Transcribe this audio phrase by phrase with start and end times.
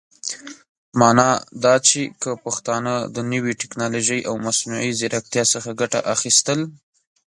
[0.99, 1.29] معنا
[1.63, 6.59] دا چې که پښتانهٔ د نوې ټيکنالوژۍ او مصنوعي ځيرکتيا څخه ګټه اخيستل